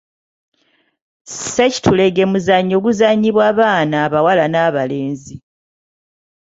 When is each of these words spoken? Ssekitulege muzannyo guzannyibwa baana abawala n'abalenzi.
Ssekitulege 1.33 2.23
muzannyo 2.31 2.77
guzannyibwa 2.85 3.47
baana 3.57 3.95
abawala 4.05 4.45
n'abalenzi. 4.49 5.35